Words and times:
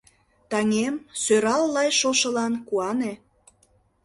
Таҥем, 0.49 0.95
сӧрал 1.21 1.63
лай 1.75 1.89
шошылан 1.99 2.53
куане 2.67 3.13